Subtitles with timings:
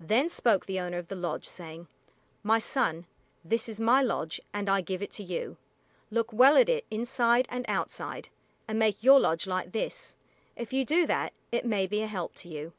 [0.00, 1.88] Then spoke the owner of the lodge saying,
[2.42, 3.04] "My son,
[3.44, 5.58] this is my lodge, and I give it to you.
[6.10, 8.30] Look well at it inside and outside;
[8.66, 10.16] and make your lodge like this.
[10.56, 12.72] If you do that, it may be a help to you."